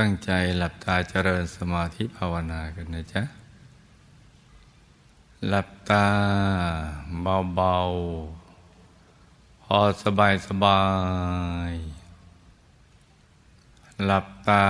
[0.00, 3.22] ตั้งใจหลับตาเจริญสมาธิภาวนากันนะจ๊ะ
[5.48, 6.06] หลับตา
[7.22, 10.82] เบาๆ พอสบายสบา
[11.70, 11.72] ย
[14.04, 14.66] หลับตา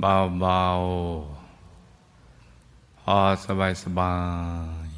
[0.00, 4.16] เบาๆ พอสบายสบา
[4.86, 4.88] ย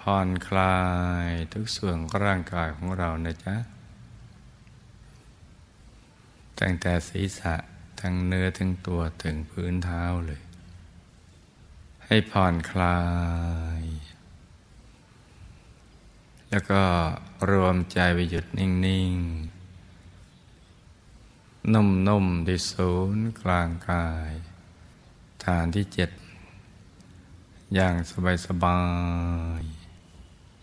[0.00, 0.78] ผ่อนคลา
[1.26, 3.56] ยทุกส่วนของร่างกายของเรานะจ๊ะ
[6.60, 7.54] ตั้งแต่ศีรษะ
[8.00, 10.42] ทั้งเนื้อทั้งตัวถึงพื้นเท้าเลย
[12.06, 13.00] ให้ผ่อนคลา
[13.80, 13.82] ย
[16.50, 16.82] แล้วก็
[17.50, 18.70] รวมใจไปหยุดนิ่
[19.10, 19.56] ง ๆ
[21.74, 24.32] นุ่มๆที่ศูนย์กลางกาย
[25.44, 26.10] ฐานที่เจ็ด
[27.74, 27.94] อย่าง
[28.46, 28.80] สบา
[29.60, 29.62] ย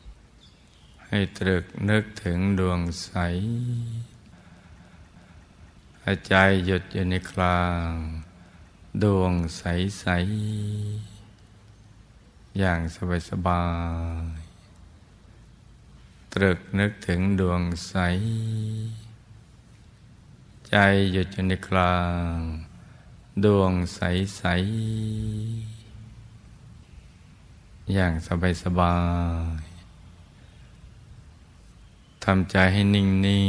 [0.03, 3.11] ๆ ให้ตรึกนึกถึงดวงใส
[6.27, 6.33] ใจ
[6.65, 7.89] หยุดอยู่ในกลาง
[9.03, 10.05] ดวงใส
[11.31, 12.79] ๆ อย่าง
[13.29, 13.65] สบา
[14.31, 14.43] ยๆ
[16.33, 17.95] ตรึกนึกถึงดวงใส
[20.69, 20.75] ใจ
[21.11, 21.97] หยุดอยู่ในกลา
[22.35, 22.37] ง
[23.45, 24.51] ดวงใส ๆ
[27.93, 28.13] อย่าง
[28.63, 28.97] สบา
[29.59, 33.05] ยๆทำใจให้นิ่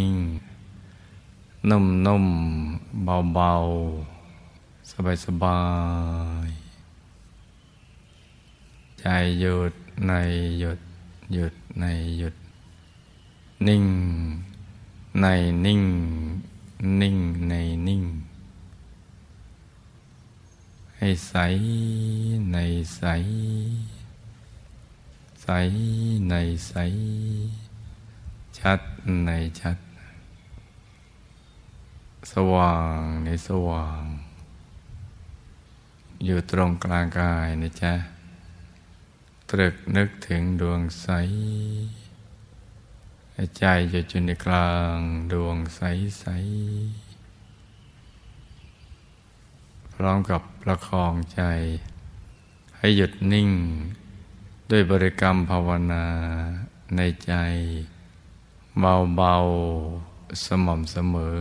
[0.09, 0.54] ง ๆ
[1.71, 2.27] นุ่มนุ่ม
[3.05, 3.53] เบาเบา
[4.91, 5.61] สบายสบา
[6.47, 6.49] ย
[9.01, 9.05] ใจ
[9.41, 9.73] หยุด
[10.07, 10.13] ใน
[10.61, 10.81] หยุด
[11.33, 11.85] หยุดใน
[12.19, 12.35] หยุด
[13.67, 13.85] นิ่ง
[15.21, 15.27] ใน
[15.65, 15.83] นิ่ง
[17.01, 17.17] นิ่ง
[17.49, 17.53] ใน
[17.87, 18.03] นิ่ง
[20.97, 21.35] ให้ใส
[22.53, 22.57] ใน
[22.97, 23.03] ใส
[25.43, 25.49] ใส
[26.29, 26.35] ใน
[26.69, 26.75] ใส
[28.59, 28.81] ชัด
[29.27, 29.84] ในชัด
[32.33, 34.03] สว่างในสว่าง
[36.25, 37.95] อยู่ตรงกลางกายนะจ๊ะ
[39.51, 41.09] ตรึกนึกถึงดวงใส
[43.59, 44.97] ใจจะจุในกลาง
[45.33, 45.81] ดวงใส
[46.19, 46.25] ใส
[49.95, 51.43] พร้อมกับประคองใจ
[52.79, 53.51] ให้หยุดนิ่ง
[54.71, 56.07] ด้วยบริกรรมภาวนา
[56.97, 57.33] ในใจ
[58.81, 59.35] เบา
[59.91, 61.39] ๆ สม่ำเสมอ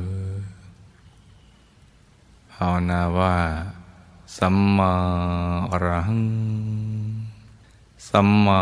[2.57, 3.37] ภาวนาว่า
[4.37, 4.93] สัมมา
[5.71, 6.23] อรหัง
[8.09, 8.61] สัมมา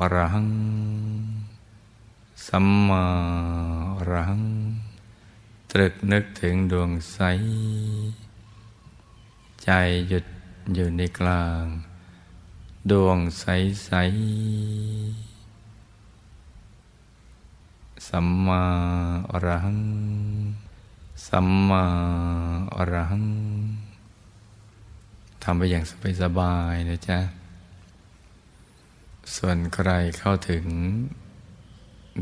[0.00, 0.50] อรหัง
[2.46, 3.04] สัมมา
[3.96, 4.44] อรหัง
[5.70, 7.18] ตรึกนึกถึงดวงใส
[9.62, 9.70] ใจ
[10.08, 10.24] หยุด
[10.74, 11.64] อยู่ในกลาง
[12.90, 13.44] ดวงใส
[13.84, 13.90] ใส
[18.08, 18.64] สัมมา
[19.30, 19.80] อรหัง
[21.26, 21.84] สัมมา
[22.74, 23.26] อรหัง
[25.42, 25.84] ทำไปอย่าง
[26.22, 27.18] สบายๆนะจ๊ะ
[29.36, 30.64] ส่วนใครเข้าถึง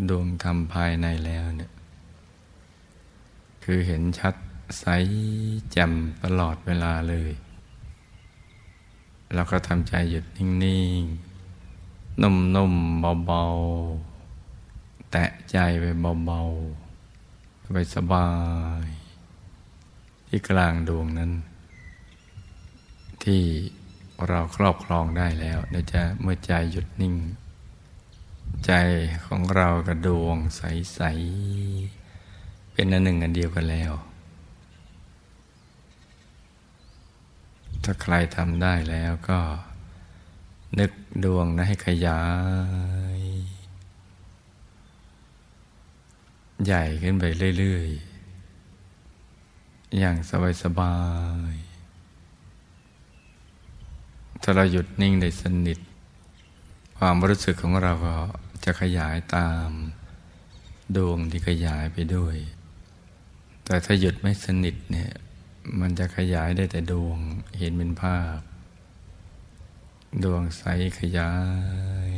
[0.09, 1.73] ดวงธรรมภายในแล้วเนี่ย
[3.65, 4.35] คือเห็นชัด
[4.79, 4.85] ใส
[5.73, 5.93] แจ่ม
[6.25, 7.33] ตลอดเวลาเลย
[9.35, 10.49] เราก็ทำใจหยุดนิ่
[11.01, 15.85] งๆ นุ่มๆ เบาๆ แตะใจไป
[16.27, 16.80] เบาๆ
[17.73, 18.29] สบายสบา
[18.85, 18.87] ย
[20.29, 21.33] ที่กลางดวงนั้น
[23.25, 23.43] ที่
[24.29, 27.15] เราครอบครองได้แล้วนะจ๊ะเมื่อใจหยุดนิ่ง
[28.67, 28.73] ใจ
[29.27, 31.01] ของเรากับดวงใส
[31.93, 33.93] ๆ เป็นอันหนึ่งอันเดียวกันแล้ว
[37.85, 39.39] ถ้าใครทำได้แล้วก็
[40.79, 40.91] นึก
[41.25, 42.23] ดวงนะให้ขยา
[43.10, 43.10] ย
[46.65, 47.25] ใหญ่ขึ้นไป
[47.59, 48.11] เรื่อยๆ
[49.99, 50.17] อย่าง
[50.63, 50.97] สบา
[51.53, 51.71] ยๆ
[54.43, 55.79] ถ้าเราหยุดนิ่งได้สนิท
[56.99, 58.17] ความรู้สึกของเราก็
[58.65, 59.71] จะขยายตาม
[60.97, 62.37] ดวงที่ขยายไปด้วย
[63.65, 65.13] แต่ถ้าหยุดไม่สนิทเนี่ย
[65.81, 67.19] มันจะขยายได้แต่ดวง
[67.59, 68.39] เห็นเป็นภาพ
[70.25, 70.63] ดวงใส
[71.01, 71.33] ขยา
[72.11, 72.13] ย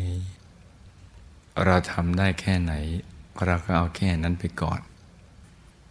[1.65, 2.73] เราทำได้แค่ไหน
[3.47, 4.81] เราก็เอาแค่นั้นไปก่อน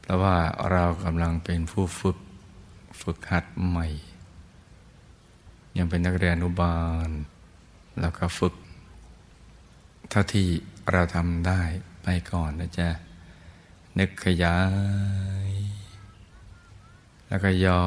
[0.02, 0.38] เพราะว่า
[0.72, 2.18] เรากำลังเป็นผู้ฝึก
[3.02, 3.88] ฝึกหัดใหม่
[5.78, 7.10] ยังเป็นนักเรียนอนุบาล
[8.00, 8.56] เราก็ฝึก
[10.10, 10.48] เท่าที่
[10.92, 11.62] เราทำได้
[12.04, 12.90] ไปก่อนนะจ๊ะ
[14.00, 14.58] นึกขยา
[15.48, 15.50] ย
[17.28, 17.82] แล้วก็ย่อ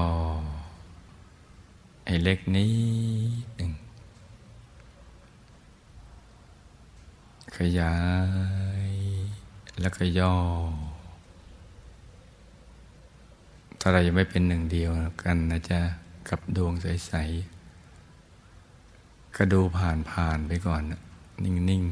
[2.05, 2.77] ไอ้เล็กนี้
[3.56, 3.73] หนึ่ง
[7.59, 7.95] ขยา
[8.74, 8.74] ย
[9.81, 10.35] แล้วก็ย่อ
[13.81, 14.91] ถ้าเรายังไม่เป็นหนึ่งเดียว
[15.23, 15.81] กันนะจ๊ะ
[16.29, 17.12] กับดวงใส
[18.50, 20.82] ๆ ก็ดูผ่านๆไปก่อน
[21.44, 21.85] นิ่ง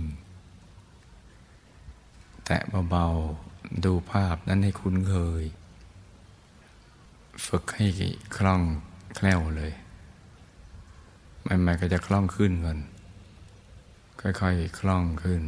[1.59, 2.59] ๆ แตะ
[2.91, 3.07] เบา
[3.47, 5.45] ๆ ดูภาพนั้นให้คุ้นเคย
[7.47, 7.87] ฝึกให้
[8.37, 8.63] คล่อง
[9.17, 9.73] แคล่วเลย
[11.43, 12.79] ใหม่ๆก็จะคล่องขึ้นก่อน
[14.21, 15.43] ค่อย ๆ คล่องขึ้น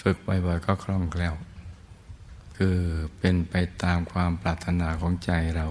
[0.00, 1.34] ฝึกบ่อยๆก็คล่องแคล่ว
[2.64, 2.80] คือ
[3.18, 5.66] เป็นไปตามความปรารถนาของใจเรา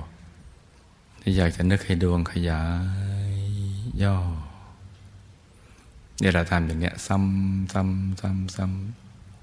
[1.21, 2.63] ที่อยากจะนึกให้ดวงขยา
[3.31, 3.33] ย
[4.03, 4.17] ย่อ
[6.19, 8.65] เนี่ยเราทำอย่างเนี้ย ซ้ำซ้ำซ้ำซ้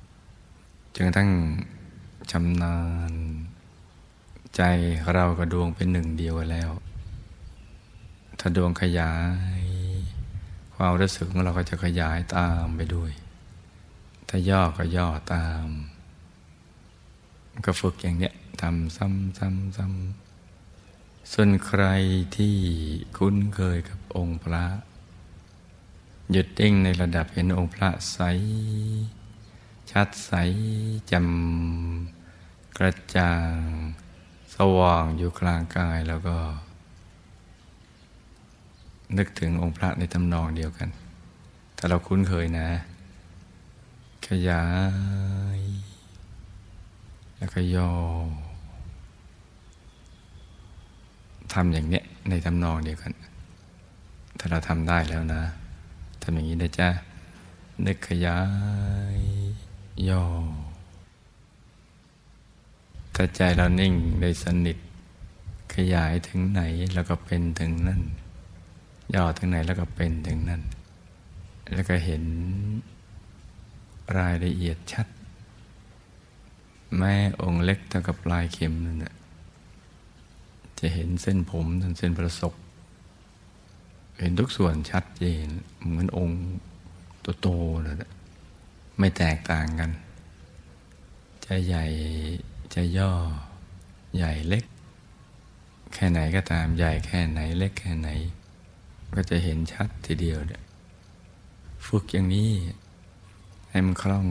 [0.08, 1.30] ำจนกระทั่ง
[2.30, 2.76] ชำนา
[3.10, 3.12] ญ
[4.56, 4.62] ใจ
[5.14, 6.70] เรากับดวงเป็นหนึ่งเดียวแล้ว
[8.40, 9.12] ถ้าดวงขยา
[9.60, 9.62] ย
[10.74, 13.10] ความรู้สึกของเราก็จะขยายตามไปด้วย
[14.28, 15.66] ถ้าย่อก็ย่อตาม
[17.64, 21.84] ก็ฝึกอย่างเนี้ยทำซ้ำซ้ำซ้ำส่วนใคร
[22.36, 22.56] ที่
[23.16, 24.64] คุ้นเคยกับองค์พระ
[26.30, 28.18] หยุดติ้งในระดับเห็นองค์พระใส
[29.90, 30.32] ชัดใส
[31.12, 33.58] จำกระจ่าง
[34.54, 36.36] สว่างอยู่กลางกายแล้วก็
[39.16, 40.88] นึกถึงองค์พระในตำนองเดียวกัน
[41.76, 42.68] ถ้าเราคุ้นเคยนะ
[44.26, 44.64] ขยา
[45.58, 45.60] ย
[47.38, 47.90] แล้วก็ย่อ
[51.52, 53.12] ทำอย่างเนี้ยในตำนองเดียวกัน
[54.38, 55.42] ถ้าเราทำได้แล้วนะ
[56.22, 56.88] ทำอย่างนี้นะจ๊ะ
[57.86, 58.38] นึกขยา
[59.16, 59.18] ย
[60.08, 60.22] ย่อ
[63.14, 64.78] ถ้าใจเรานิ่งได้สนิท
[65.74, 66.62] ขยายถึงไหน
[66.94, 68.02] แล้วก็เป็นถึงนั่น
[69.14, 70.62] ย่อถึงไหนแล้วก็เป็นถึงนั้น
[71.74, 72.22] แล้วก็เห็น
[74.18, 75.06] รายละเอียดชัด
[76.98, 79.14] แม่องค์เล็กเท่ากับปลายเข็มนั่นแหละ
[80.78, 82.54] จะเห็นเส้นผมทั้งเส้นประศก
[84.18, 85.46] เห็นทุกส่วนชัดเจน
[85.88, 86.40] เหมือนองค์
[87.40, 87.96] โตๆเลย
[88.98, 89.90] ไม่แตกต่างกัน
[91.44, 91.84] จะใหญ่
[92.74, 93.12] จะย่อ
[94.16, 94.64] ใหญ่เล็ก
[95.94, 98.08] แค่ไหนก็ตามใหญ่แค่ไหนเล็กแค่ไหน
[99.14, 100.62] ก็จะเห็นชัดทีเดียวเนี่ย
[101.86, 102.50] ฝึกอย่างนี้
[103.70, 104.26] ให้มันคล่อง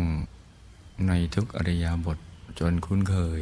[1.08, 2.18] ในทุกอริยบท
[2.60, 3.42] จนคุ้นเคย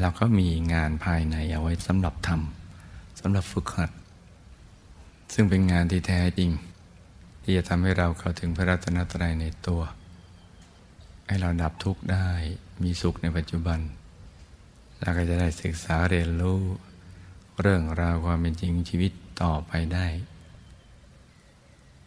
[0.00, 3.90] เราก็มีงานภายในเอาไว้สำหรับทำสำหรับฝึกหัด
[5.34, 6.50] ซึ่งเป็นงานที่แท้จริง
[7.42, 9.82] ที่จะทำให้เราเข้าถึงพระรัตนตรัยในตัว
[11.26, 12.28] ให้เราดับทุกข์ได้
[12.82, 13.80] มีสุขในปัจจุบัน
[15.00, 16.60] เราก็จะได้ศึกษาเรียนรู้
[17.60, 19.12] เรื่องราวความเป็นจริงชีวิต
[19.42, 20.06] ต่อไปได้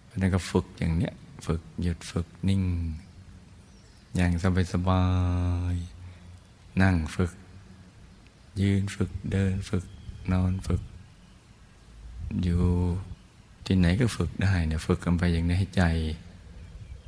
[0.06, 1.14] เพราะนั้นก็ฝึกอย่างเนี้ย
[1.46, 2.64] ฝึกหยุดฝึกนิ่ง
[4.16, 5.06] อย่างสบายสบา
[5.74, 5.76] ย
[6.82, 7.32] นั่งฝึก
[8.62, 9.86] ยืนฝึกเดินฝึก
[10.32, 10.82] นอนฝึก
[12.44, 12.62] อยู่
[13.66, 15.84] ที่ไหนก็ฝึกได้เนี่ยฝึกกันไปอย่างนี้ให้ใจ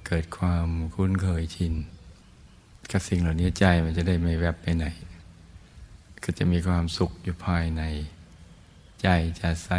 [0.07, 1.73] เกิดความคุ้นเคยชิน
[2.91, 4.85] กับสิ่งเหล่านี้ใจมันจะได้ไม่แวบไปไหน
[6.23, 7.83] ก็จะมีความสุขอยู่ภายใน
[9.01, 9.07] ใจ
[9.39, 9.69] จะใส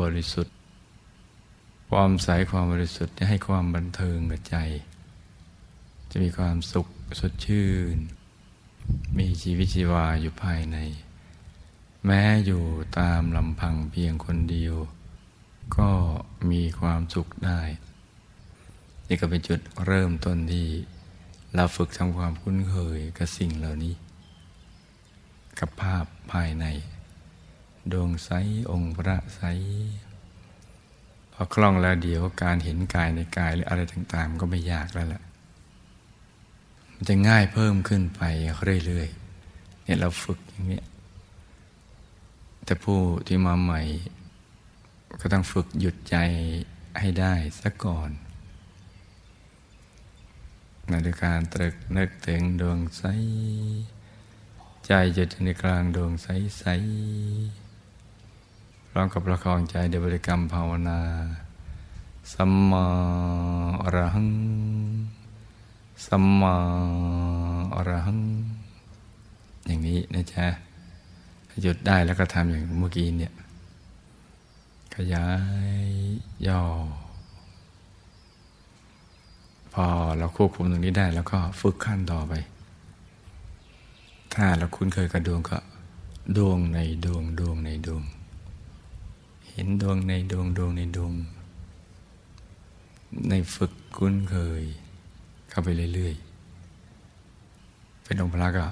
[0.00, 0.54] บริสุทธิ์
[1.90, 4.56] ความใสความบริสุทธิ์จะให้ความบันเทิงกับใจ
[6.10, 6.86] จะมีความสุข
[7.20, 7.96] สดชื่น
[9.18, 10.78] มีชีวิตชีวาอยู่ภายใน
[12.06, 12.62] แม้อยู่
[12.98, 14.74] ตามลำพังเพียงคนเดียว
[15.76, 15.90] ก็
[16.50, 17.60] มีความสุขได้
[19.08, 20.66] นี่ก็เป็นจุดเริ่มต้นที่
[21.54, 23.94] เราฝึกทำความคุ้นเคยกับสิ่งเหล่านี้
[25.58, 26.66] กับภาพภายใน
[27.92, 28.30] ดวงใส
[28.70, 29.40] องค์พระใส
[31.32, 35.22] พอคล่องแล้วเดี๋ยวการเห็นกายในกายหรืออะไรต่างๆ ก็ไม่ยากแล้วล่ะ
[37.02, 38.22] มันจะง่ายเพิ่มขึ้นไป
[38.86, 40.80] เรื่อยๆเนี่ยเราฝึกอย่างนี้
[42.64, 43.80] แต่ผู้ที่มาใหม่
[45.20, 46.16] ก็ต้องฝึกหยุดใจ
[46.98, 48.10] ให้ได้ซะก่อน
[50.88, 53.02] ในการตรึกนึกถึงดวงใส
[54.86, 61.00] ใจจะในกลางดวงใสๆพร้อมกับประคองใจเดบริกรรมภาวนา
[62.32, 62.86] สัมมา
[63.82, 64.28] อรหัง
[66.06, 66.56] สัมมา
[67.74, 68.20] อรหัง
[69.66, 70.46] อย่างนี้นะจ๊ะ
[71.62, 73.32] หยุดได้แล้วก็ทำอย่างเมื่อกี้เนี่ย
[74.94, 75.26] ขยา
[75.86, 75.88] ย
[76.46, 76.60] ย่อ
[79.72, 79.86] พอ
[80.18, 82.32] เราควบคุมตรงนี้ได้ แล้วก็ฝึกขั้นต่อไป
[84.34, 85.58] ถ้าเราคุ้นเคยกับดวงก็
[86.36, 88.02] ดวงในดวงดวงในดวง
[89.50, 91.12] เห็นดวงในดวงดวงในดวง
[93.28, 94.64] ในฝึกคุ้นเคย
[95.50, 98.66] เข้าไปเรื่อยๆ เป็นองค์พระก็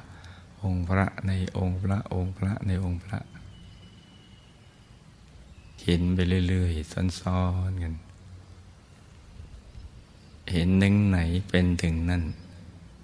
[0.62, 3.18] องค์พระในองค์พระองค์พระในองค์พระ
[5.84, 6.18] เห็นไป
[6.48, 7.94] เรื่อยๆ ซ้อนๆกัน
[10.52, 11.18] เห็นหนึ่งไหน
[11.48, 12.22] เป็นถึงนั่น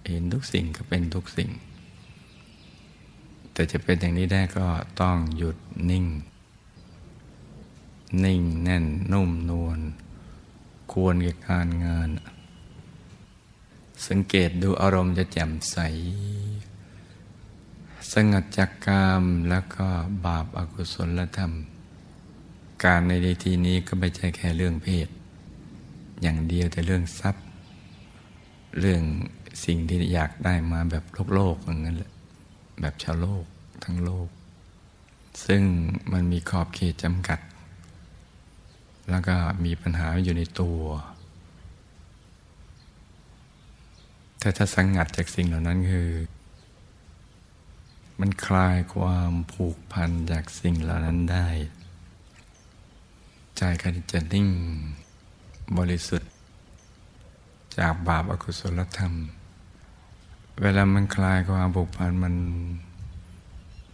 [0.09, 1.51] เห็นทุกสิ่งก็เป็นทุกสิ่ง
[3.53, 4.67] แต่จะเป็นอย่างนี้ได้ก็
[5.01, 5.57] ต้องหยุด
[5.91, 6.07] นิ่ง
[8.25, 9.79] นิ่งแน่นนุ่มนวล
[10.93, 12.09] ควรกับการงาน
[14.07, 15.77] สังเกตดูอารมณ์จะแจ่มใส
[18.13, 19.87] สงัดจากกามแล้วก็
[20.25, 21.53] บาปอากุศลธรรม
[22.85, 23.13] การใน
[23.45, 25.09] ทีนี้ก็ไม่ใช่แค่เรื่องเพศ
[26.23, 27.45] อย่างเดียวแต่เรื่องทรัพย์
[28.81, 29.03] เรื่อง
[29.65, 32.13] สิ่งที่อยากได้มาแบบโลกโลกอย่างนั้นแหละ
[32.81, 33.45] แบบชาวโลก
[33.85, 34.29] ทั้งโลก
[35.47, 35.63] ซึ่ง
[36.13, 37.41] มันมีขอบเขตจำกัด
[39.11, 40.81] แล้วก็มีปัญหาอยู่ในตัว
[44.45, 46.11] แต่ถ้าสังงัดจากสิ่งเหล่านั้นคือ
[48.21, 51.49] มันคลายความผูกพันจากสิ่งเหล่านั้นได้
[53.57, 54.49] ใจก็จะนิ่ง
[55.79, 56.31] บริสุทธิ์
[57.79, 59.13] จากบาปอกุศลธรรม
[60.61, 62.35] เวลามันคลายความผูกพันมัน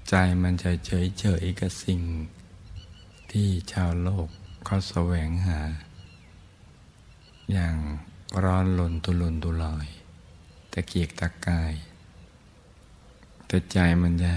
[0.08, 2.00] ใจมันจะเฉยเฉยกับสิ่ง
[3.30, 4.28] ที่ชาวโลก
[4.64, 5.60] เขาแสวงหา
[7.52, 7.76] อย่าง
[8.44, 9.88] ร้อนลนตุลนตุลอย
[10.72, 11.74] ตะเกียกตะกาย
[13.46, 14.32] แต่ใจมันจะ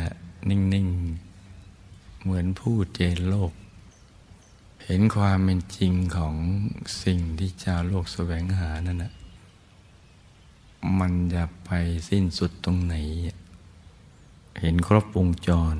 [0.50, 0.88] นิ่ง
[1.56, 3.54] ๆ เหมือนผู้เจนโลก
[4.86, 6.36] เห็นความเป็นจริงของ
[7.04, 9.13] สิ่งที่ชาวโลกแสวงหานั่นนะ
[11.00, 11.70] มันจะไป
[12.10, 12.96] สิ้นสุดตรงไหน
[14.62, 15.75] เห็นครบวงจร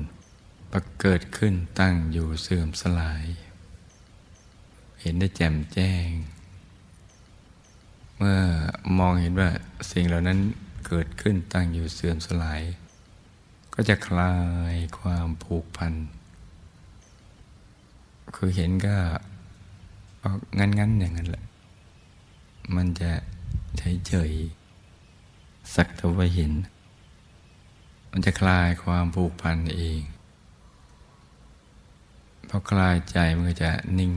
[0.72, 3.24] ประเกิดขึ้นตั้งอยู่เสื่อมสลาย
[5.00, 6.08] เห็นได้แจ่มแจ้ง
[8.18, 8.38] เมื่อ
[8.98, 9.50] มองเห็นว่า
[9.92, 10.38] สิ่งเหล่านั้น
[10.86, 12.62] เกิดขึ้นตั้งอยู่เสื่อมสลาย
[13.74, 14.34] ก็จะคลา
[14.72, 15.92] ยความผูกพัน
[18.34, 18.96] คือเห็นก็
[20.58, 21.44] งั้นงั้นอย่างนั้นแหละ
[22.74, 23.10] มันจะ
[23.78, 24.32] เฉยเฉย
[25.74, 26.52] สักแต่ว่าเห็น
[28.10, 30.00] มันจะคลายความผูกพันเอง
[32.48, 34.12] พอคลายใจมันก็จะนิ่ง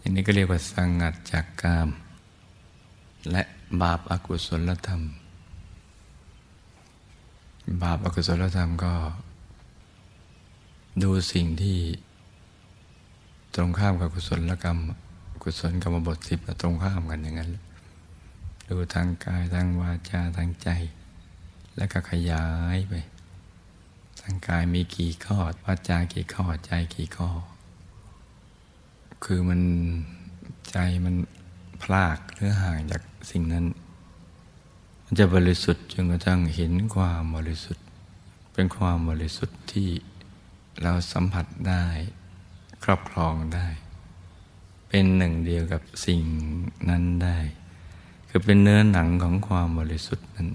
[0.00, 1.88] อันนี้ก็เรียกว่าสังงัดจากกาม
[3.30, 3.42] และ
[3.82, 5.02] บาปอากุศลธรรม
[7.82, 8.92] บาปอากุศลธรรมก็
[11.02, 11.78] ดูสิ่งที่
[13.54, 14.78] ตรงข้ามกับกุศลกรรม
[15.42, 17.50] กุศลกรรมบทสิบตรงข้ามกันอย่างนั้น
[18.68, 20.68] ดูทางกายทางวาจาทางใจ
[21.76, 22.94] แล้วก็ขยายไป
[24.20, 27.30] ทางกายมีกี่ข้อวาจากี่ข้อใจกี่ข้อ
[29.24, 29.60] คือมัน
[30.70, 31.14] ใจมัน
[31.82, 33.64] พลากหรือห่างจาก สิ่งนั้น
[35.04, 37.84] มันจะบริสุทธิ์จนกระทั่งเห็นความบริสุทธิ์
[38.52, 39.88] เป็นความบริสุทธิ์ที่
[40.82, 41.84] เราสัมผัสได้
[42.84, 43.66] ครอบครองได้
[44.88, 46.20] เป็นหนึ่งเดียวกับสิ่ง
[46.88, 47.38] นั้นได้
[48.28, 50.48] คือเป็นเนื้อหนังของความบริสุทธิ์นั้น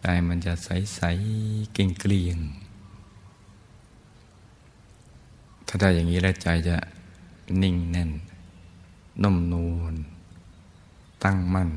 [0.00, 2.38] ใจมันจะใสๆเก่งเกลียง
[5.66, 6.76] ถ้าได้อย่างนี้แล้วใจจะ
[7.62, 8.10] นิ่งแน่น
[9.22, 9.94] นุ่มนวล
[11.24, 11.70] ตั้งมั่น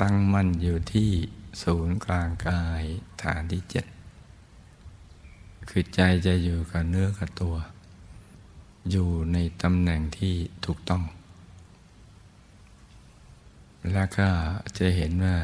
[0.00, 1.10] ตั้งมั่นอยู่ที่
[1.62, 2.82] ศูนย์กลางกาย
[3.22, 3.86] ฐานที่เจ็ด
[5.68, 7.56] คือใจจะอยู่กับเนื้อกับตัว
[8.90, 10.34] อยู่ในตำแหน่งที่
[10.66, 11.02] ถูกต้อง
[13.92, 14.28] แล้วก็
[14.78, 15.36] จะเห็นว่า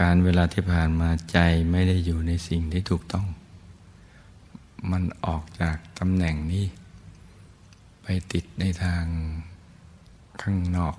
[0.00, 1.38] การเวลาที่ผ่านมาใจ
[1.70, 3.26] ไม่ได้อยู่ในสิ่งที่ถูกต้อง
[4.90, 6.64] มันออกจากตำแหน่งนี้
[8.02, 9.04] ไปติดในทาง
[10.42, 10.96] ข้างนอก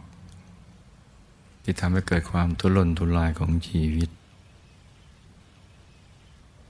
[1.63, 4.09] ที่ทำให้เกิดความทุรนทุรายของชีวิต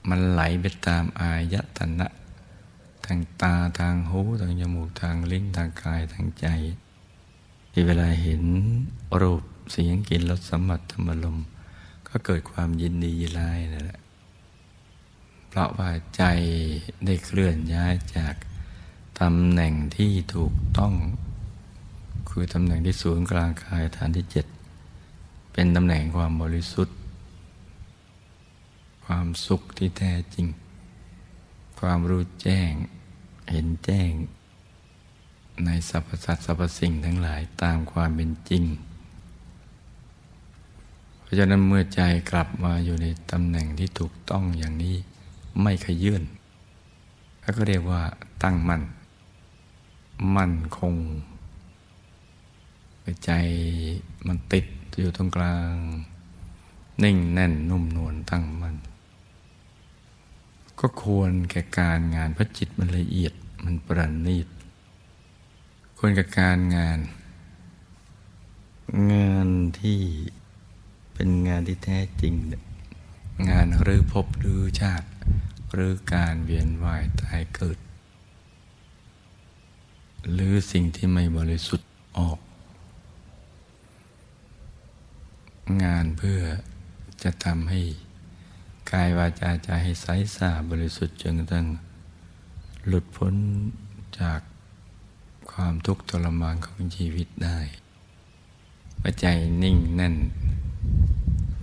[0.08, 2.08] มันไหลไปตามอายตนะ
[3.04, 6.46] ทางตาทางหูทางจมูกทางลิ้นทางกายทางใจ
[7.72, 8.42] ที่เวลาเห็น
[9.20, 11.38] รูปเสียงกลิ่นรสสัมผัสธรรมลม
[12.08, 14.00] ก็เกิดความยินดียินร้ายนั่นแหละ
[15.48, 16.22] เพราะว่าใจ
[17.04, 18.34] ได้เคลื่อนย้ายจาก
[19.20, 20.92] ตำแหน่งที่ถูกต้อง
[22.30, 24.46] คือตำแหน่งที่ศูนย์กลางกายฐานที่เจ็ด
[25.52, 26.96] เป็นตำแหน่งความบริสุทธิ์
[29.04, 30.46] ความสุขที่แท้จริง
[31.80, 32.72] ความรู้แจ้ง
[33.50, 34.10] เห็นแจ้ง
[35.64, 38.64] ในสรรพสัตว์สรรพสิ่งทั้งหลายตามความเป็นจริง
[41.20, 44.96] เพราะฉะนั้นเมื่อใจกลับมาอยู่ในตำแหน่งที่ถูกต้องอย่างนี้
[45.62, 46.22] ไม่ขยื่น
[47.40, 48.02] แล้วก็เรียกว่า
[48.42, 48.82] ตั้งมั่น
[50.36, 50.94] มั่นคง
[53.24, 53.30] ใจ
[54.26, 54.66] มันติด
[54.98, 55.74] อยู่ตรงกลาง
[57.02, 58.76] นิ่งแน่นนุ่มนวลตั้งมัน่น
[60.80, 63.32] ก็ควรแก่การงานเพราะจิตมันละเอียด
[63.64, 64.46] มันประณีต
[65.98, 66.98] ควรแก่การงาน
[69.12, 69.48] งาน
[69.80, 70.00] ที่
[71.14, 72.34] เป็นงานที่แท้จริง
[73.48, 75.08] งานหรือพบหรือชาติ
[75.72, 77.78] หรือการเวียนว่ายตายเกิด
[80.32, 81.88] หรือสิ่งที่ไม่บริสุทธิ์
[82.18, 82.38] ออก
[85.84, 86.40] งานเพื่อ
[87.22, 87.80] จะทำให้
[88.90, 91.66] กายวาจาใจให้ใสสะอาดบริสุทธิ์จนกระทั่ง
[92.86, 93.34] หลุดพ้น
[94.20, 94.40] จาก
[95.52, 97.58] ความทุกข์ทรมานของชีวิตได้
[99.02, 99.26] ปัจใจ
[99.62, 100.16] นิ่งแน่น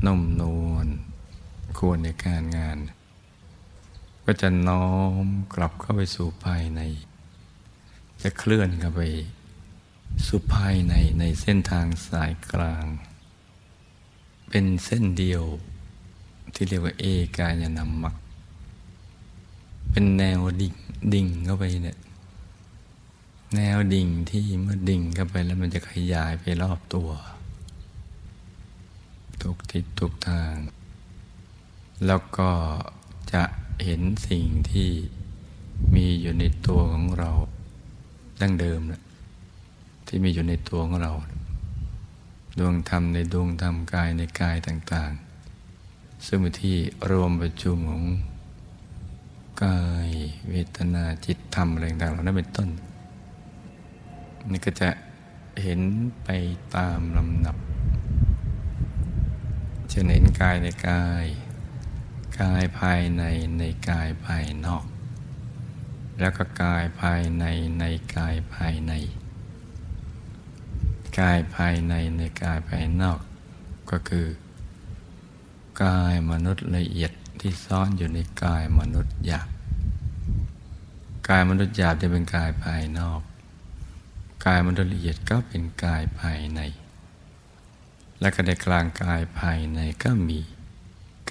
[0.05, 0.87] นุ่มนวล
[1.77, 2.77] ควรในการงาน
[4.23, 4.89] ก็จะน้อ
[5.23, 6.81] มกลับเข้าไปสู่ภายใน
[8.21, 9.01] จะเคลื่อนเข้าไป
[10.25, 12.85] สู่ภายในในเส้นทางสายกลาง
[14.49, 15.43] เป็นเส้นเดียว
[16.53, 17.05] ที่เรียกว่าเอ
[17.37, 18.15] กายนามัก
[19.91, 20.75] เป็นแนวดิ่ง
[21.13, 21.99] ดิ่งเข้าไปเนี่ย
[23.55, 27.09] แนวดิ่งที่เมื่อดิ่งเข้าไปแล้วมันจะขยายไปรอบตัว
[29.41, 30.55] ทุกทิศทุกทาง
[32.05, 32.49] แล้วก็
[33.33, 33.43] จะ
[33.83, 34.89] เห็นสิ่งที่
[35.95, 37.31] มีอยู่ในตัวของเรา
[38.41, 39.01] ดั้งเดิมนะ
[40.07, 41.13] ที่มีอยู่ในตัวของเรา
[42.57, 46.77] ดวงธรรมในดวงธรรมกายในกายต่างๆ ซึ่งเป็นที่
[47.11, 48.03] รวมประชุมของ
[49.63, 50.09] กาย
[50.49, 52.69] เวทนาจิตธรรมอะไรต่างๆเหล่านั้นเป็นต้น
[54.51, 54.89] นี่ก็จะ
[55.61, 55.81] เห็น
[56.23, 56.29] ไป
[56.75, 57.57] ตามลำดับ
[59.91, 61.25] จะเห็นกายในกาย
[62.39, 63.23] กายภายใน
[63.57, 64.85] ในกายภายนอก
[66.19, 67.45] แล้วก็กายภายใน
[67.79, 67.83] ใน
[68.15, 68.93] กายภายใน
[71.19, 73.19] กายภายในในกายภายนอก
[73.91, 74.27] ก็คือ
[75.83, 79.47] กายมนุษย์ละเอียดที่ซ่อนอยู่ในกายมนุษย์หยาบ
[81.29, 83.21] กายมนุษย์หยาบจะเป็นกายภายนอก
[84.45, 86.61] กายมนุษย์ละเอียดก็เป็นกายภายใน
[88.19, 90.39] และก็ในกลางกายภายในก็มี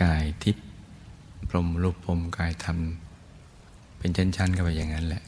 [0.03, 0.67] กายทิพย์
[1.49, 2.79] พรมรูปพรมกายธรรม
[3.99, 5.23] เป็นชั้นๆกันไปอย่างนั้นแหละ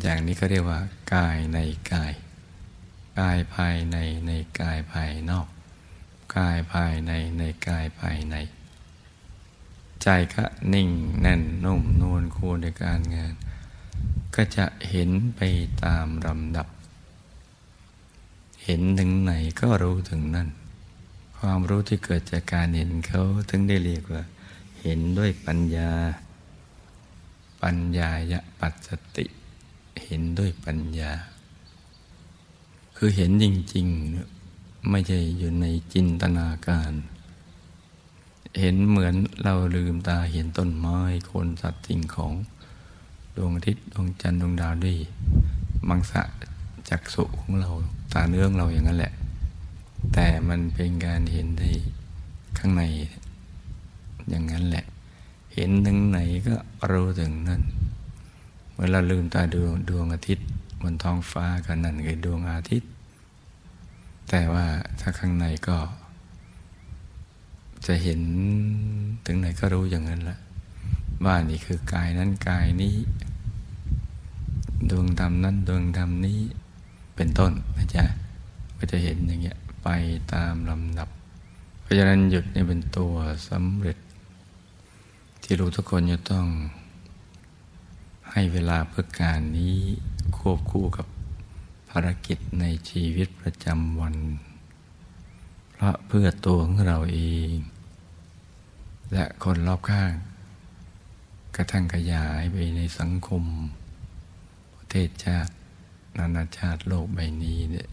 [0.00, 0.80] อย่างนี้ก็เรียกว่า
[1.14, 1.58] กายใน
[1.92, 2.12] กาย
[3.18, 5.48] กายภายในในกายภายนอก
[6.36, 8.36] กายภายในในกายภายใน
[10.02, 13.32] ใจก็นิ่งแน่นนุ่มนวลคูในการงาน
[14.34, 15.40] ก็จะเห็นไป
[15.84, 16.68] ตามลำดับ
[18.64, 20.48] เห็นถึงไหนก็รู้ถึงนั่น
[21.38, 24.22] ความรู้ที่เกิดจากการเห็นเขาถึงได้เรียกว่า
[24.82, 25.90] เห็นด้วยปัญญา
[27.62, 29.26] ปัญญายะปัสสติ
[30.04, 31.12] เห็นด้วยปัญญา
[33.00, 36.92] คือเห็นจริงๆ ไม่ใช่อยู่ในจินตนาการ
[38.60, 40.98] เห็นเหมือนเราลืมตาเห็นต้นไม้
[41.30, 42.32] คนสัตว์สิ่งของ
[43.36, 44.96] ดวงอาทิตย์ดวงจันทร์ดวงดาวด้วย
[45.88, 46.22] มังสะ
[46.88, 47.70] จักสุของเรา
[48.12, 49.12] ตาเนื้องเราอย่างนั้นแหละ
[50.14, 51.70] แต่มันเป็นการเห็นได้
[52.58, 52.82] ข้างใน
[54.28, 54.84] อย่างนั้นแหละ
[55.54, 56.54] เห็นถึงไหนก็
[56.90, 57.62] รู้ถึงนั่น
[58.72, 60.48] เมื่อเราลืมตาดูดวงอาทิตย์
[60.80, 62.90] บนท้องฟ้ากันนั่นคือดวงอาทิตย์
[64.28, 64.66] แต่ว่า
[65.00, 65.78] ถ้าข้างในก็
[67.86, 68.20] จะเห็น
[69.26, 70.38] ถึงไหนก็รู้อย่างนั้นละ
[71.24, 72.94] ว่านี่คือกายนั้นกายนี้
[74.90, 76.38] ดวงธรรมนั้นดวงธรรมนี้
[77.16, 78.04] เป็นต้นนะจ๊ะ
[78.76, 79.88] ก็จะเห็นอย่างเงี้ยไป
[80.32, 81.08] ตามลำดับ
[81.82, 83.12] เพราะฉะนั้นหยุดนี่เป็นตัว
[83.48, 83.98] สำเร็จ
[85.42, 86.46] ที่รู้ทุกคนจะต้อง
[88.32, 89.76] ให้เวลาเพื่อการนี้
[90.38, 91.06] ควบคู่กับ
[91.90, 94.16] ภารกิจในชีวิตประจำวัน
[95.72, 97.20] เพราะเพื่อตัวของเราเอ
[97.52, 97.54] ง
[99.12, 100.12] และคนรอบข้าง
[101.56, 103.44] กระทั่งขยายไปในสังคม
[104.76, 105.52] ประเทศชาติ
[106.18, 107.88] นานาชาติโลกใบนี้เนี่ย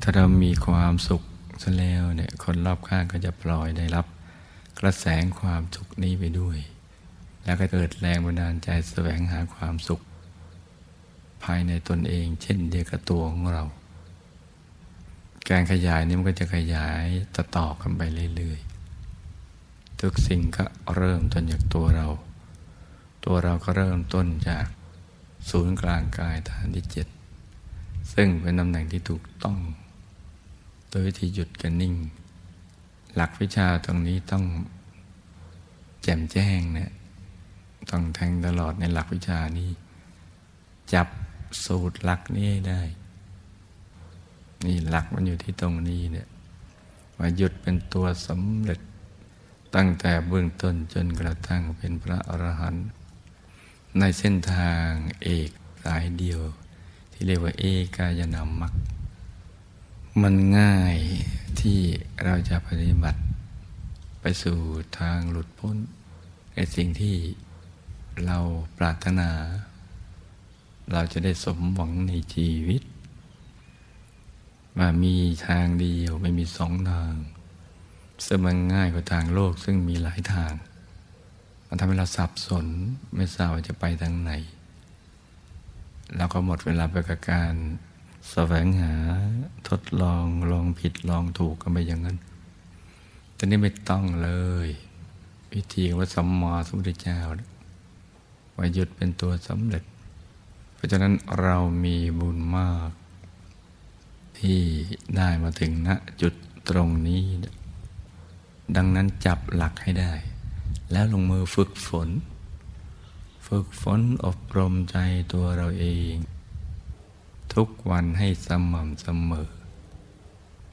[0.00, 1.22] ถ้าเรามีความสุข
[1.62, 4.06] ซะแล้วเนี่ยคนรอบข้างก็จะปล่อยได้รับ
[4.80, 5.06] กระแส
[5.40, 6.58] ความสุขนี้ไปด้วย
[7.44, 10.00] แล้วก็เกิดแรงบันดาลใจแสวงหาความสุข
[11.42, 13.64] ภายในตนเอง เช่นเดียวกับตัวของเรา
[15.50, 17.04] การขยายนี้มันก็จะขยาย
[17.34, 18.02] ต่อต่อกันไป
[18.36, 20.64] เรื่อยๆทุกสิ่งก็
[20.96, 22.08] เริ่มต้นจากตัวเรา
[23.24, 24.66] ตัวเราก็เริ่มต้นจาก
[25.50, 27.06] ศูนย์กลางกายฐานที่เจ็ด
[28.12, 29.58] ซึ่งเป็นตำแหน่งที่ถูกต้อง
[30.88, 31.94] โดยวิธีหยุดกันนิ่ง
[33.14, 34.44] หลักวิชาตรงนี้ต้อง
[36.02, 36.90] แจ่มแจ้งเนะี่ย
[37.90, 39.70] ต้องแทงตลอดในหลักวิชานี้
[40.92, 41.08] จับ
[41.64, 42.80] สูตรหลักนี้ได้
[44.64, 46.28] นี่หลักมันอยู่ที่ตรงนี้เนี่ย
[47.18, 48.80] ว่าหยุดเป็นตัวสำเร็จ
[49.74, 52.86] ตั้งแต่เบื้องต้นจนกระทั่งเป็นพระอรหันต์
[53.98, 54.88] ในเส้นทาง
[55.22, 55.50] เอก
[55.84, 56.40] สายเดียว
[57.12, 57.64] ที่เรียกว่าเอ
[57.96, 58.72] กายนามัก
[60.22, 60.96] มันง่าย
[61.60, 61.80] ที่
[62.24, 63.20] เราจะปฏิบัติ
[64.20, 64.58] ไปสู่
[64.98, 65.76] ทางหลุดพ้น
[66.54, 67.16] ในสิ่งที่
[68.26, 68.38] เรา
[68.78, 69.30] ปรารถนา
[70.92, 72.82] เราจะได้สมหวังในชีวิต
[74.78, 77.14] ว่ามีทางเดียวไม่มีสองทาง
[78.26, 80.52] ซึ่มันง่ายกว่าทางโลกซึ่งมีหลายทาง
[81.68, 82.66] มันทำให้เราสับสน
[83.16, 84.32] ไม่ทราบว่าจะไปทางไหน
[86.16, 87.54] เราก็หมดเวลาไปกับการ
[88.30, 88.94] แสวงหา
[89.68, 92.18] ทดลองลองผิดลองถูกกันไปอย่างนั้น
[93.34, 94.30] แต่นี่ไม่ต้องเล
[94.66, 94.68] ย
[95.52, 97.20] วิธีว่าสัมมาสัมพุทธเจ้า
[98.56, 99.84] ว่าหยุดเป็นตัวสำเร็จ
[100.74, 102.90] เพราะฉะนั้นเรามีบุญมาก
[104.38, 104.60] ที่
[105.16, 105.90] ได้มาถึงณ
[106.22, 106.34] จุด
[106.68, 107.22] ตรงนี้
[108.76, 110.12] ดังนั้นจับหลักให้ได้
[110.92, 112.08] แล้วลงมือฝึกฝน
[113.46, 114.96] ฝึกฝนอบรมใจ
[115.32, 116.14] ตัวเราเอง
[117.54, 119.50] ทุกวันให้สม่ำเสมอ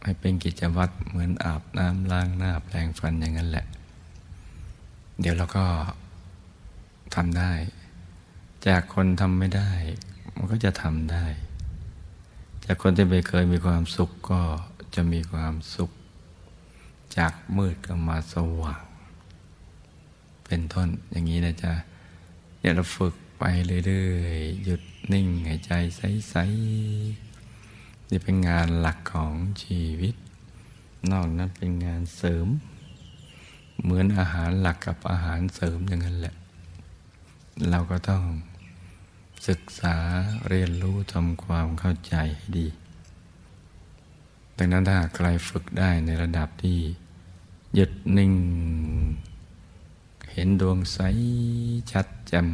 [0.04, 3.66] ให้เป็นกิจวัตรเหมือนอาบน้ำล้างหน้าแปรงฟันอย่างนั้นแหละ
[5.22, 5.66] เดี๋ยวเราก็
[7.16, 7.54] ทำได้
[8.68, 9.72] จากคนทำไม่ได้
[10.36, 11.26] มันก็จะทำได้
[12.66, 14.42] จากคนที่ไม่เคยมีความสุขก็
[14.96, 15.92] จะมีความสุข
[17.18, 18.84] จากมืดก็มาสว่าง
[20.46, 21.74] เป็นต้นอย่างนี้นะจ๊ะ
[22.60, 23.44] เนี่ยเราฝึกไป
[23.86, 30.16] เรื่อยๆ หยุดนิ่งหายใจใสๆนี่เป็นงานหลักของชีวิต
[31.12, 32.48] นอกนั้นเป็นงานเสริม
[33.82, 36.36] เหมือนอาหารหลักกับอาหารเสริมอย่างนั้นแหละ
[37.70, 38.24] เราก็ต้อง
[39.48, 39.96] ศึกษา
[40.50, 42.68] เรียนรู้ทำความเข้าใจให้ดี
[44.58, 46.80] ดังนั้นถ้าใครฝึกได้ในระดับที่
[47.76, 48.34] หยุดนิ่ง
[50.34, 51.00] เห็นดวงใส
[51.92, 52.50] ชัดแจ่ม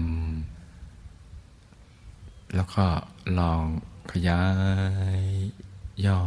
[2.56, 2.86] แล้วก็
[3.40, 3.64] ลอง
[4.12, 4.42] ขยา
[5.20, 5.22] ย
[6.06, 6.20] ย่อ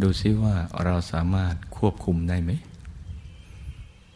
[0.00, 2.50] ดูซิว่าเราสามารถควบคุมได้ไหม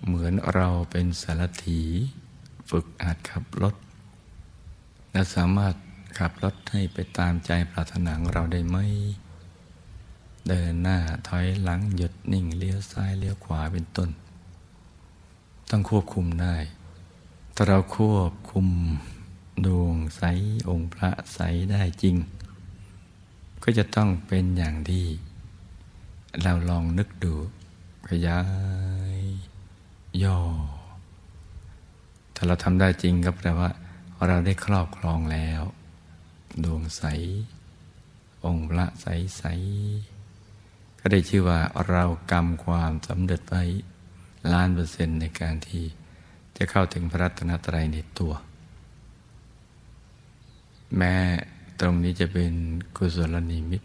[0.06, 1.82] เหมือนเราเป็นสารถี
[2.70, 3.74] ฝึกอาจขับรถ
[5.12, 5.74] และสามารถ
[6.18, 8.77] ขับรถให้ไปตามใจปรารถนาของเราได้ไหม
[10.48, 10.98] เดินหน้า
[11.29, 14.11] ถอยหลังหยุดนิ่งเลี้ยวซ้ายเลี้ยวขวาเป็นต้น
[15.70, 16.57] ต้องควบคุมได้
[17.55, 18.68] ถ้าเราควบคุม
[19.66, 20.22] ดวงใส
[20.68, 21.38] องค์พระใส
[21.70, 22.16] ได้จริง
[23.62, 25.05] ก็จะต้องเป็นอย่างที่
[26.42, 27.35] เราลองนึกดู
[28.09, 28.40] ขยา
[29.14, 29.18] ย
[30.22, 30.38] ย่อ
[32.44, 33.70] ถ้าเราทำได้จริงก็แปลว่า
[34.26, 35.62] เราได้ครอบครองแล้ว
[36.64, 37.02] ดวงใส
[38.44, 39.07] องค์พระใส
[39.38, 39.42] ใส
[40.98, 43.54] ก็ได้ชื่อว่าเรากำความสำเร็จไป
[44.52, 45.85] ล้านเปอร์เซ็นต์ในการที่
[46.57, 48.33] จะเข้าถึงพระรัตนตรัยในตัว
[50.96, 51.14] แม้
[51.80, 52.52] ตรงนี้จะเป็น
[52.96, 53.83] กุศลนิมิต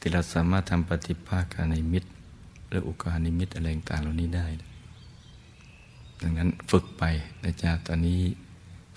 [0.04, 2.04] ี่เราสามารถทำปฏิภาคานิมิต
[2.68, 4.46] หรืออุคหนิมิตอะไรต่างเหล่านี้ได้
[6.22, 7.04] ดังนั้นฝึกไป
[7.44, 8.22] นะจ๊ะตอนนี้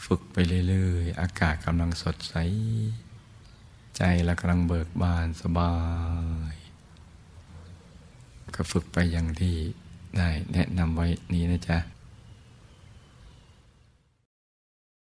[0.05, 2.35] ฝึกไปเรื่อยๆ อากาศกำลังสดใส
[3.97, 5.73] ใจเรากำลังเบิกบานสบา
[6.53, 6.55] ย
[8.55, 9.55] ก็ฝึกไปอย่างที่
[10.17, 11.77] ได้แนะนำไว้นี้นะจ๊ะ